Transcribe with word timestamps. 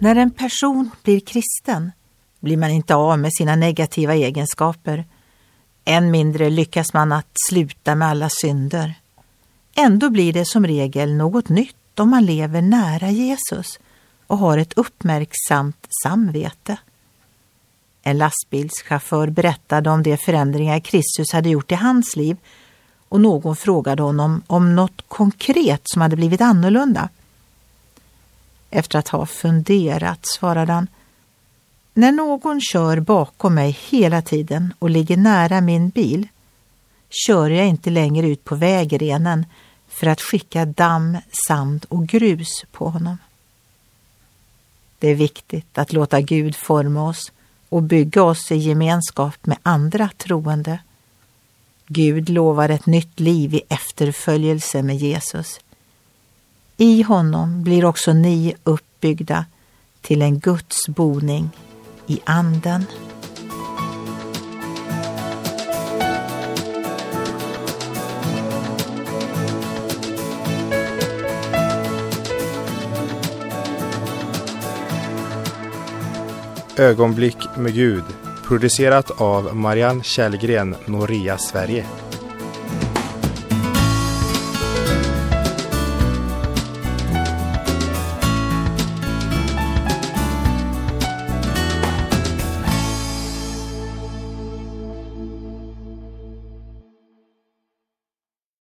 När 0.00 0.16
en 0.16 0.30
person 0.30 0.90
blir 1.02 1.20
kristen 1.20 1.92
blir 2.40 2.56
man 2.56 2.70
inte 2.70 2.94
av 2.94 3.18
med 3.18 3.30
sina 3.34 3.56
negativa 3.56 4.14
egenskaper. 4.14 5.04
Än 5.84 6.10
mindre 6.10 6.50
lyckas 6.50 6.92
man 6.94 7.12
att 7.12 7.32
sluta 7.48 7.94
med 7.94 8.08
alla 8.08 8.28
synder. 8.30 8.94
Ändå 9.74 10.10
blir 10.10 10.32
det 10.32 10.44
som 10.44 10.66
regel 10.66 11.14
något 11.14 11.48
nytt 11.48 12.00
om 12.00 12.10
man 12.10 12.26
lever 12.26 12.62
nära 12.62 13.10
Jesus 13.10 13.78
och 14.26 14.38
har 14.38 14.58
ett 14.58 14.72
uppmärksamt 14.78 15.86
samvete. 16.02 16.76
En 18.02 18.18
lastbilschaufför 18.18 19.30
berättade 19.30 19.90
om 19.90 20.02
de 20.02 20.16
förändringar 20.16 20.80
Kristus 20.80 21.32
hade 21.32 21.48
gjort 21.48 21.72
i 21.72 21.74
hans 21.74 22.16
liv 22.16 22.36
och 23.08 23.20
någon 23.20 23.56
frågade 23.56 24.02
honom 24.02 24.42
om 24.46 24.76
något 24.76 25.02
konkret 25.08 25.82
som 25.84 26.02
hade 26.02 26.16
blivit 26.16 26.40
annorlunda. 26.40 27.08
Efter 28.70 28.98
att 28.98 29.08
ha 29.08 29.26
funderat 29.26 30.18
svarade 30.22 30.72
han 30.72 30.88
När 31.94 32.12
någon 32.12 32.60
kör 32.60 33.00
bakom 33.00 33.54
mig 33.54 33.78
hela 33.88 34.22
tiden 34.22 34.74
och 34.78 34.90
ligger 34.90 35.16
nära 35.16 35.60
min 35.60 35.88
bil 35.88 36.28
kör 37.10 37.50
jag 37.50 37.66
inte 37.66 37.90
längre 37.90 38.28
ut 38.28 38.44
på 38.44 38.54
vägrenen 38.54 39.46
för 39.88 40.06
att 40.06 40.20
skicka 40.20 40.64
damm, 40.64 41.18
sand 41.46 41.86
och 41.88 42.06
grus 42.06 42.64
på 42.72 42.88
honom. 42.88 43.18
Det 44.98 45.08
är 45.08 45.14
viktigt 45.14 45.78
att 45.78 45.92
låta 45.92 46.20
Gud 46.20 46.56
forma 46.56 47.08
oss 47.08 47.32
och 47.68 47.82
bygga 47.82 48.22
oss 48.22 48.52
i 48.52 48.56
gemenskap 48.56 49.46
med 49.46 49.58
andra 49.62 50.10
troende. 50.16 50.78
Gud 51.86 52.28
lovar 52.28 52.68
ett 52.68 52.86
nytt 52.86 53.20
liv 53.20 53.54
i 53.54 53.62
efterföljelse 53.68 54.82
med 54.82 54.96
Jesus. 54.96 55.60
I 56.80 57.02
honom 57.02 57.62
blir 57.62 57.84
också 57.84 58.12
ni 58.12 58.54
uppbyggda 58.64 59.44
till 60.00 60.22
en 60.22 60.38
Guds 60.38 60.88
boning 60.88 61.50
i 62.06 62.20
Anden. 62.24 62.84
Ögonblick 76.76 77.36
med 77.56 77.74
Gud 77.74 78.04
producerat 78.44 79.20
av 79.20 79.56
Marianne 79.56 80.02
Källgren, 80.02 80.74
Noria 80.86 81.38
Sverige. 81.38 81.86